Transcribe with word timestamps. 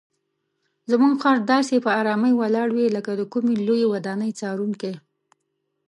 زموږ 0.91 1.13
خر 1.23 1.37
داسې 1.51 1.75
په 1.85 1.89
آرامۍ 2.01 2.33
ولاړ 2.37 2.67
وي 2.77 2.85
لکه 2.95 3.11
د 3.15 3.21
کومې 3.33 3.53
لویې 3.67 3.87
ودانۍ 3.93 4.31
څارونکی. 4.39 4.93